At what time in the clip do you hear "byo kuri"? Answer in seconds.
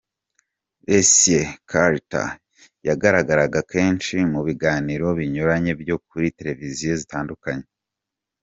5.81-6.27